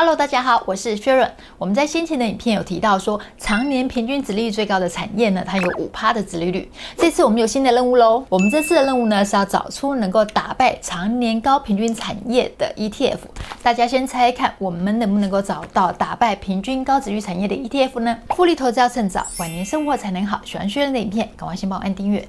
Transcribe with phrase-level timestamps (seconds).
[0.00, 1.28] Hello，大家好，我是 Sharon。
[1.58, 6.70] 我们在先前的影片有提到说，常年平均值利率最高的产业呢，它有五趴的值利率。
[6.96, 8.24] 这次我们有新的任务喽。
[8.28, 13.18] 我们这次的任务呢，是要找出能够打败常年高平均产业的 ETF。
[13.60, 18.16] 大家先猜看，我们能不能够找到打败平均高值率产业的 ETF 呢？
[18.28, 20.40] 复利投资要趁早，晚年生活才能好。
[20.44, 22.24] 喜欢 Sharon 的影片，赶快先帮我按订阅。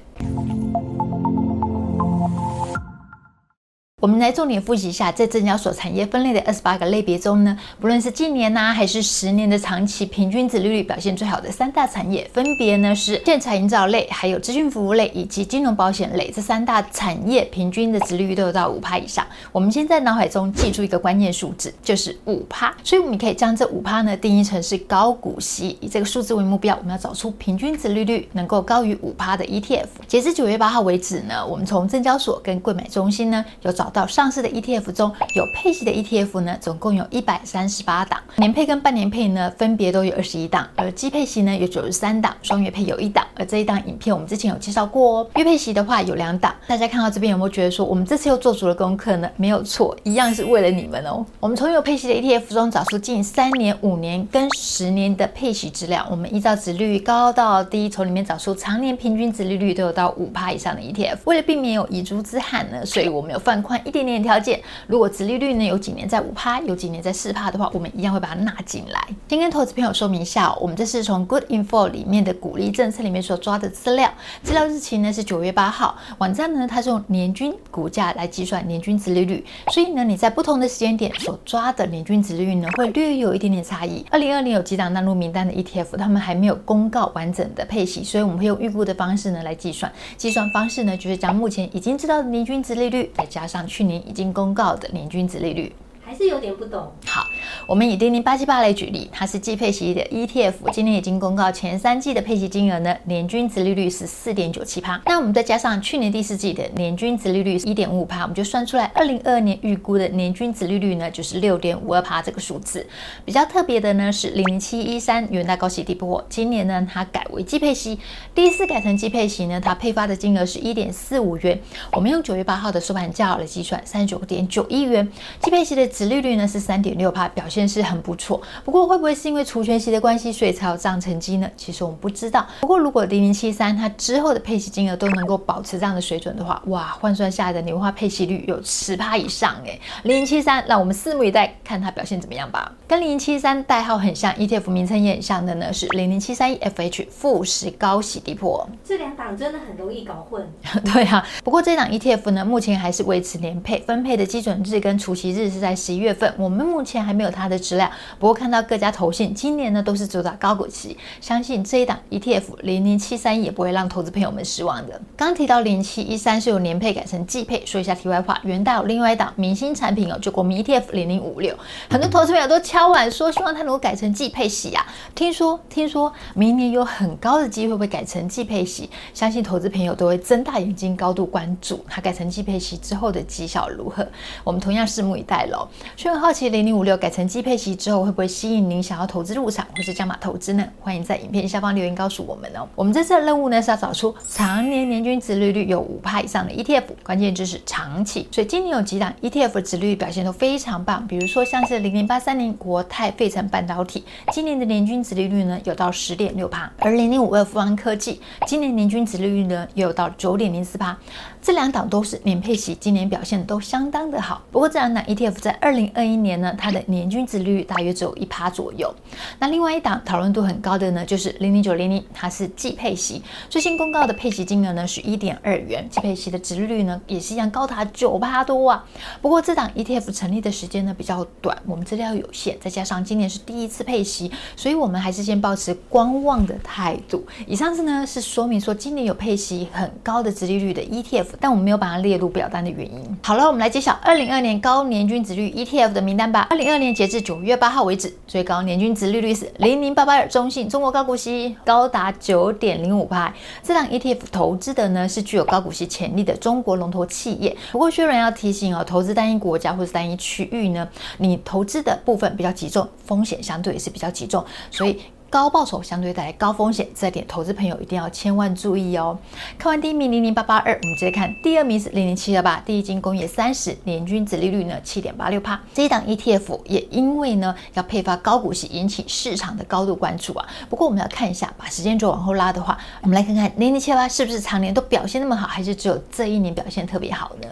[4.00, 16.32] 我们来重点复习一下，在证交所产业分类的二十八个类别中呢，不论是近年呐、还是十年的长期平均值利率表现最好的三大产业，分别呢是建材营造类、还有资讯服务类以及金融保险类。
[16.34, 19.22] 这三大产业平均的值利率都有到五趴以上。
[19.52, 22.74] 我们先在脑海中记住一个关键数字，就是五趴。
[22.82, 29.88] 所以我们可以将这五趴呢定义成是高股息，以这个数字为目标，我们要找出平均值利率能够高于五趴的 ETF。
[30.06, 33.89] 截至九月八号为止呢，我们从证交所跟柜买中心呢有找。
[33.90, 43.26] 到上市的 ETF 中有配息的 ETF 呢，总共有一百三十八档，年配跟半年配呢分别都有二十一档，而季配息呢有九十三档，双月配有一档。
[43.34, 46.54] 而这一档影片我们之前有介绍过哦，月配息的话有两档。
[46.66, 49.28] 大家看到这边有没有觉得说我们这次又做足了功课呢？
[49.36, 51.24] 没有错，一样是为了你们哦。
[51.40, 61.18] 我们从有配息的 ETF 中找出近三年、五年跟十年的配息资料，我们依照殖利率高到低，从里面找出常年平均殖利率都有到五趴以上的 ETF。
[61.24, 63.79] 为了避免有遗珠之憾呢，所以我们有放宽。
[63.84, 69.00] 一点点条件，如果殖利率呢有几年在五趴，有几年在四趴的话，我们一样会把它纳进来。
[69.28, 75.96] 先跟投资朋友说明一下，我们这是从 Good Info 里面的股利政策里面所抓的资料，资料日期呢是九月八号。
[76.18, 84.04] 网站呢它是用年均股价来计算年均殖利率，所以呢你在不同的时间点所抓的年均殖利率呢会略有一点点差异。
[84.10, 89.90] 二零二零有几档纳入名单的 ETF，他们还没有公告完整的配息，所以我们会用预估的方式呢来计算。
[90.16, 95.72] 计算方式呢就是将目前已经知道的年均殖利率再加上去年已经公告的年均值利率。
[96.02, 96.92] 还是有点不懂。
[97.06, 97.28] 好，
[97.70, 105.00] 我们以零零八七八来举例，它是季配息的 ETF，今年已经公告前三季的配息金额呢，年均殖利率是四点九七趴。
[105.06, 112.84] 那我们再加上去年第四季的年均殖利率一点五五趴，我们就算出来二零二二年预估的年均殖利率呢，就是六点五二趴这个数字。
[113.24, 117.96] 比较特别的呢是零零七一三元大高息低波，今年呢它改为季配息，
[118.34, 121.56] 第一次改成季配息呢，它配发的金额是一点四五元。
[121.92, 125.08] 我们用九月八号的收盘价来计算，三十九点九亿元。
[125.40, 125.86] 季配息的。
[125.86, 128.40] 殖利率呢是三点六趴，表现是很不错。
[128.64, 131.50] 不过会不会是因为除权息的关系，所以才有这样成绩呢？
[131.56, 132.46] 其实我们不知道。
[132.60, 139.80] 不过如果零零七三它之后的配息金额都能够保持这样的水准的话，哇，换算下来的年化配息率有十趴以上诶。
[140.04, 142.70] 零零七三，让我们拭目以待，看它表现怎么样吧。
[142.90, 148.68] 跟零零七三代号很像，ETF 名称也很像的呢，是零零七三一 FH 富时高息低破。
[148.84, 150.44] 这两档真的很容易搞混。
[150.92, 155.70] 对啊，不过这档 ETF 呢，目前还是维持年配，分配的基准日跟除息日是在。
[155.80, 157.88] 十一月份，我们目前还没有它的资料。
[158.18, 165.00] 不过看到各家投信今年呢都是主打高股息，相信这一档 ETF 零零七三也不会让投资朋友们失望的。
[165.16, 171.56] 刚提到零七一三是由年配改成季配，说一下题外话，元大有另外一档明星产品哦，就国民 ETF 零零五六，
[171.88, 174.86] 很多投资朋友都敲碗说希望它能够改成季配息啊。
[175.14, 184.06] 听说听说明年有很高的机会会改成季配息，相信投资朋友都会睁大眼睛高度关注它改成季配息之后的绩效如何。
[184.44, 185.68] 我们同样拭目以待喽。
[185.96, 190.66] 所以很好奇，零零五六改成季配息之后，会不会吸引您想要投资入场或是加码投资呢？
[190.80, 192.66] 欢迎在影片下方留言告诉我们哦。
[192.74, 198.28] 我们这次的任务呢是要找出常年年均值利率有五趴以上的 ETF，关键就是长期。
[198.30, 210.96] 所以今年有几档 ETF 的殖利率表现都非常棒，比如说像是零零八三零国泰费城半导体，今年的年均值利率呢有到十点六帕，而零零五二富安科技今年年均值利率呢也有到九点零四帕。
[211.42, 214.42] 这两档都是年配息，今年表现都相当的好。
[214.52, 218.94] 不过这两档 ETF 在二零二一年呢，它的年均值率大约只有一趴左右。
[219.38, 228.84] 那另外一档讨论度很高的呢，就是零零九零零，它是季配息，最新公告的配息金额呢是一点二元，季配息的值率呢也是一样高达九趴多啊。
[229.22, 237.24] 不过这档 ETF 成立的时间呢比较短，我们资料有限，再加上今年是第一次配息，所以我们还是先保持观望的态度。
[237.46, 241.29] 以上是呢是说明说今年有配息很高的值利率的 ETF。
[241.38, 243.18] 但我们没有把它列入表单的原因。
[243.22, 246.46] 好了，我们来揭晓二零二年高年均值率 ETF 的名单吧。
[246.50, 253.32] 二零二年截至九月八号为止，最高年均值利率是零零八八二中信中国高股息，高达九点零五派。
[253.62, 257.56] 这档 ETF 投资的呢是具有高股息潜力的中国龙头企业。
[257.72, 260.88] 不过，薛仁要提醒哦，投资单一国家或是单一区域呢，
[261.18, 264.98] 你投资的部分比较集中，风险相对也是比较集中，所以。
[265.30, 269.16] 高报酬相对带来高风险，这点投资朋友一定要千万注意哦。
[269.56, 275.58] 看完第一名零零八八二，我们接着看第二名是零零七二八，第一金工业三十年均值利率呢七点八六趴。
[275.72, 280.44] 这一档 ETF 也因为呢要配发高股息，引起市场的高度关注啊。
[280.68, 287.46] 不过我们要看一下，把时间轴往后拉的话，我们来看看零零七二八是不是常年都表现那么好，还是只有这一年表现特别好呢？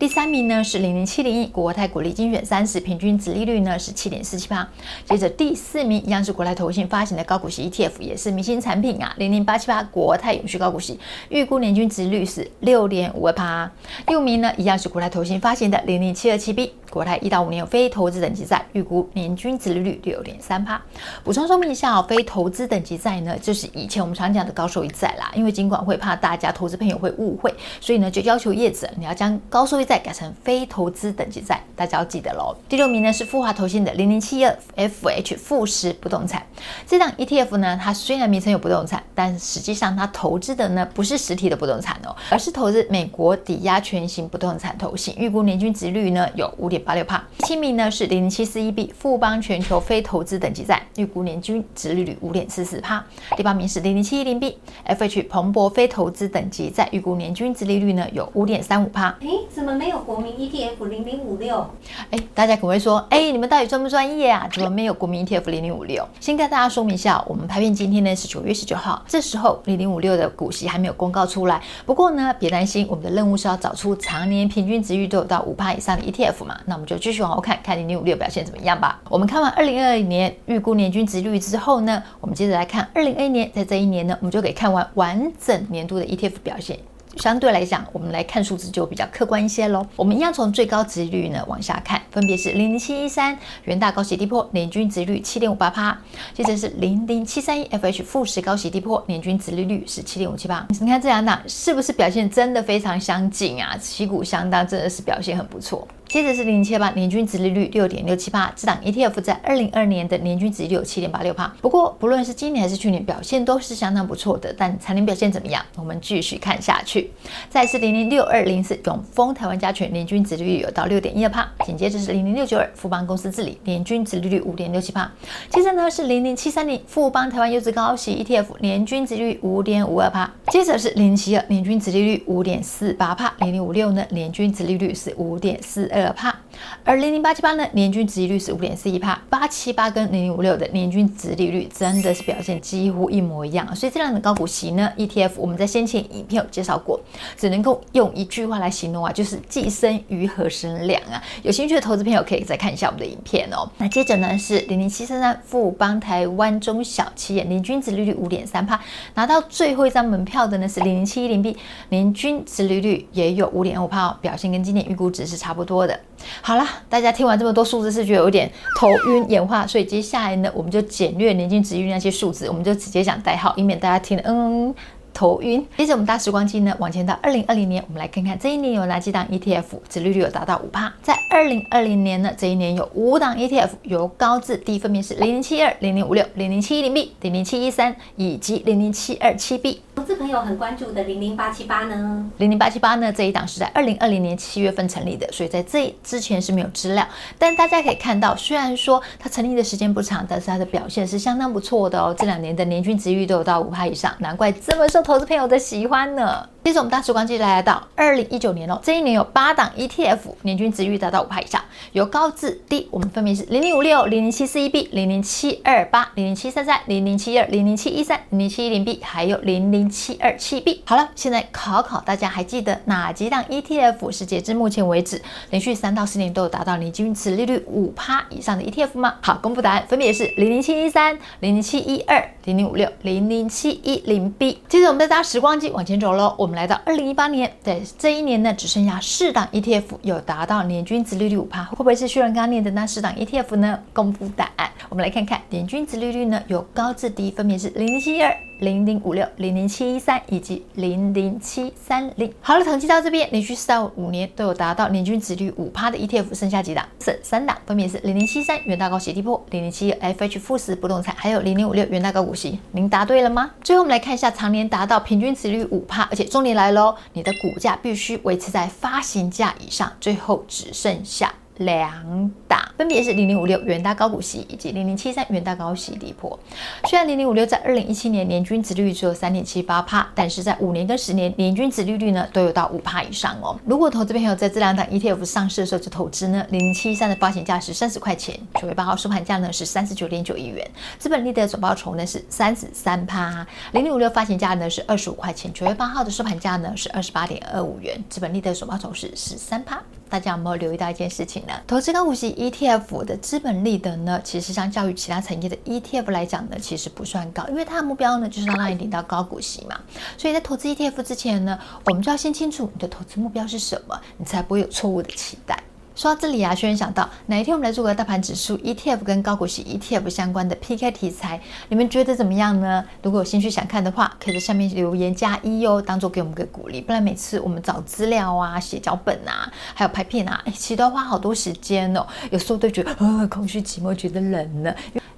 [0.00, 4.66] 第三名呢是零零七零一国泰股利精选三十，平均值利率呢是七点四七趴。
[5.08, 13.70] 接着第四名一样是国泰投信发行的高股息 ETF，也是明星产品啊，零零八七八国泰永续高股息，预估年均殖利率是六点五二趴。
[14.06, 20.80] 第五名呢一样是国泰投信发行的零零七二七 B 国泰一到五年有非投资等级债，预估年均殖利率六点三趴。
[21.22, 25.30] 补充说明一下哦，非投资等级债呢，就是以前我们常讲的高收益债啦。
[25.34, 32.54] 因为金管会怕大家投资朋友会误会，所以呢就要求业者你要将高收益债改成非投资等级债，大家要记得喽。
[32.68, 36.44] 第六名呢是富华投信的零零七二 FH 富时不动产，
[36.86, 47.22] 这档 ETF 呢，它虽然名称有不动产，但实际上它投资的呢不是实体的不动产哦，而是投资美国抵押权型不动产投信，预估年均值率呢有五点八六帕。
[47.38, 53.04] 第七名呢是零零七四一 B 富邦全球非投资等级债，预估年均值利率五点四四帕。
[53.36, 59.16] 第八名是零零七一零 B FH 彭博非投资等级债，预估年均值利率呢有五点三五帕。
[59.20, 61.66] 诶，怎么没有国民 ETF 零零五六？
[62.10, 64.48] 诶，大家可能会说，诶，你们到底专不专业啊？
[64.52, 66.06] 怎么没有国民 ETF 零零五六？
[66.20, 71.60] 先跟大家说明一下，我们拍片今天呢是九月十九号，这时候零零五六的股息还没有公告出来。
[71.86, 76.60] 不过呢，别担心，我们的任务是要找出常年平均值率都有到五趴以上的 ETF 嘛。
[76.66, 79.00] 那我们就继续往后看看零零五六表现怎么样吧。
[79.08, 86.78] 我们看完二零二一年预估年均值率之后呢，我们接着来看二零二一年，在这一年呢，我们就可以看完完整年度的 ETF 表现。
[87.16, 89.84] 相对来讲，我们来看数字就比较客观一些喽。
[89.96, 95.98] 我们一样从最高值率呢往下看，分别是零零七一三元大高息低破年均值率七点五八趴，
[96.32, 100.66] 接着是零零七三一 FH 富时高息低破年均值利率是七点五七八。
[100.80, 103.76] 你看这两档是不是表现真的非常相近啊？
[103.76, 105.86] 旗鼓相当，真的是表现很不错。
[106.10, 111.46] 接着是零零七八年均值利率六点六七趴，这档 ETF 在二零二年的年均值利率有七点八六趴。
[111.60, 115.64] 不过不论是今年还是去年表现都是相当不错的，但常年表现怎么样？
[115.76, 117.12] 我们继续看下去。
[117.48, 125.08] 再是零零六二零四永丰台湾加权年均值利率有到六点一二趴，紧接着是零零六九二富邦公司治理年均值利率五点六七趴。
[125.48, 130.28] 接着呢是零零七三零富邦台湾优质高息 ETF 年均值利率五点五二趴。
[130.48, 135.99] 接着是零零七二年均值利率五点四八帕，零零五六呢年均值利率是五点四二。
[136.06, 136.39] 可怕，
[136.84, 147.00] 而零零八七八呢，年均值利率是五点四一帕，八七八跟零零五六的年均值利率真的是表现几乎一模一样，所以这两的高股息呢，ETF 我们在先前影片有介绍过，
[147.36, 151.22] 只能够用一句话来形容啊，就是既生瑜何生亮啊！
[151.42, 153.68] 有兴趣的投资朋友可以再看一下我们的影片哦。
[153.78, 158.80] 那接着呢是零零七三三富邦台湾中小企业年均值利率五点三帕，
[159.14, 161.56] 拿到最后一张门票的呢是零零七一零 B，
[161.88, 165.98] 年均值利率也有五点五帕，表现跟今年预估值是差不多的。
[166.42, 174.74] 好了，大家听完这么多数字，是觉得有点头晕眼花，所以接下来呢，我们就简略年金值域那些数字，我们就直接讲代号，以免大家听得嗯。
[175.12, 175.66] 头晕。
[175.76, 180.92] 接着我们搭时光机呢，往前到二零二零年，我们来看看这一年有哪几档 ETF 殖利率有达到五帕。
[181.02, 189.82] 在二零二零年呢，这一年有五档 ETF 由高至低，分别是零零七二、零零五六、零零七一零 B、零零七一三以及零零七二七 B。
[189.96, 192.30] 投资朋友很关注的零零八七八呢？
[192.38, 197.06] 零零八七八呢，这一档是在二零二零年七月份成立的，所以在这之前是没有资料。
[197.38, 202.14] 但大家可以看到，虽然说它成立的时间不长，但是它的表现是相当不错的哦。
[202.18, 206.48] 这两年的年均殖利率都有到五趴以上，难怪这么受投资朋友的喜欢呢。
[206.62, 211.60] 接着我们大时光机来到二零一九年哦，这一年有八档 ETF 年均值率达到五趴以上，
[211.92, 220.82] 由高至低，我们分别是零零五六、零零七四一 B、零零七二八、零零七三三、零零七二、零零七一三、零零七一零 B，还有零零七二七 B。
[220.84, 229.14] 好了，现在考考大家，还记得哪几档 ETF 是截至目前为止连续三到四年都有达到年均值利率五趴以上的 ETF 吗？
[229.22, 234.62] 好，公布答案，分别是零零七一三、零零七一二、零零五六、零零七一零 B。
[234.68, 243.78] 接着我们再搭时光机往前走喽，我我们来到二零一八年，在这一年呢，只剩下四档 ETF 有达到年均值利率五趴，会不会是薛仁刚念的那四档 ETF 呢？
[243.92, 248.36] 公布答案，我们来看看年均值利率呢，由高至低，分别是零零七二。
[248.60, 252.32] 零零五六、零零七一三以及零零七三零。
[252.40, 256.86] 好了，统计到这边，连续四到五年都有达到年均值率五趴的 ETF，剩下几档？
[257.00, 262.58] 剩三档，分别是零零七三元大高息低波、零零七 FH 富时不动产，还有零零五六元大高股息。
[262.72, 263.50] 您答对了吗？
[263.62, 271.34] 最后我们来看一下常年达到平均值率五趴，而且重点来喽，你的股价必须维持在发行价以上，最后只剩下。
[271.60, 276.38] 两档，分别是零零五六元大高股息以及零零七三元大高息低破。
[276.86, 283.58] 虽然零零五六在二零一七年年均殖利率只有三点七八帕，但是在五年跟十年年均殖利率呢都有到五帕以上哦。
[283.66, 290.66] 如果投资朋友在这两档 ETF 上市的时候就投资呢，零零七三的发行价是三十块钱，九月八号收盘价呢是三十九点九亿元，
[290.98, 293.46] 资本利得总报酬呢是三十三帕。
[293.72, 299.82] 零零五六发行价呢是二十五块钱，九月八号的收盘价呢是二十八点二五元，资本利得总报酬是十三帕。
[300.10, 301.54] 大家有没有留意到一件事情呢？
[301.66, 309.80] 投资高股息 ETF 的资本利得呢，其实相较于其他产业的 ETF 来讲呢，其实不算高，因为它的目标呢就是要让你领到高股息嘛。
[310.18, 315.56] 所以在投资 ETF 之前呢，我们就要先清楚你的投资目标是什么，你才不会有错误的期待。
[316.00, 321.38] 说到这里啊，轩轩想到哪一天我们来做个大盘指数 ETF 跟高股息 ETF 相关的 PK 题材，
[321.68, 322.82] 你们觉得怎么样呢？
[323.02, 326.80] 如果有兴趣想看的话，可以在下面留言加一哦，当做给我们个鼓励。
[326.80, 332.06] 不然每次我们找资料啊、写脚本啊，还有拍片啊，哎，其实都要花好多时间哦。
[332.30, 334.74] 有时候都觉得啊，空虚寂寞，觉得冷呢。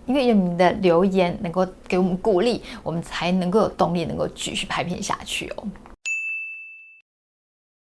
[0.06, 5.91] 因为有你们的留言能够给我们鼓励，我们才能够有动力，能够继续拍片下去哦。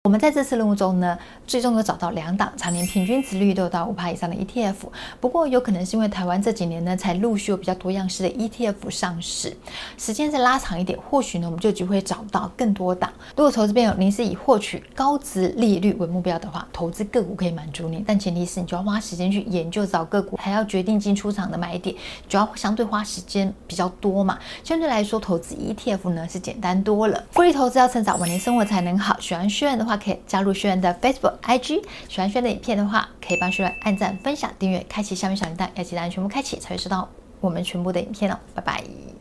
[0.06, 4.74] 我们在这次任务中呢，最终有找到两档常年平均值率都有到五趴以上的 ETF。
[5.18, 9.56] 不过有可能是因为台湾这几年呢，才陆续有比较多样式的 ETF 上市，
[9.98, 13.12] 时间再拉长一点，或许呢，我们就有机会找到更多档。
[13.34, 21.92] 如果投资朋友您是以获取高值利率为目标的话，投资个股可以满足你，但前提是你就要花时间去研究找个股，还要决定进出场的买点，
[22.28, 24.38] 就要相对花时间比较多嘛。
[24.62, 27.24] 相对来说，投资 ETF 呢是简单多了。
[27.32, 29.18] 复利投资要趁早，晚年生活才能好。
[29.18, 29.95] 喜欢轩辕的话。
[29.96, 37.08] 可以加入轩辕的 Facebook、IG，喜欢轩辕的影片的话，可以帮轩辕按赞、分享、订阅、开启下面小铃铛，要记得按全部开启，才会收到
[37.40, 38.38] 我们全部的影片哦。
[38.54, 39.15] 拜拜。